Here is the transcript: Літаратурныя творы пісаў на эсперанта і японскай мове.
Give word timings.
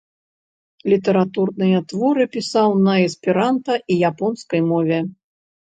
Літаратурныя 0.93 1.83
творы 1.93 2.23
пісаў 2.37 2.69
на 2.89 2.93
эсперанта 3.05 3.73
і 3.91 4.01
японскай 4.13 4.61
мове. 4.73 4.99